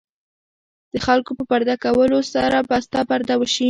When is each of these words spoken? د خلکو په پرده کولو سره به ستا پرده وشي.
د 0.93 0.95
خلکو 1.05 1.31
په 1.37 1.43
پرده 1.49 1.75
کولو 1.83 2.19
سره 2.33 2.57
به 2.69 2.77
ستا 2.85 3.01
پرده 3.09 3.33
وشي. 3.37 3.59